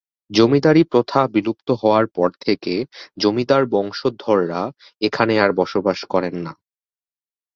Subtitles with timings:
[0.31, 2.73] জমিদারী প্রথা বিলুপ্ত হওয়ার পর থেকে
[3.17, 4.61] জমিদার বংশধররা
[5.01, 6.53] এখানে আর বসবাস করেন না।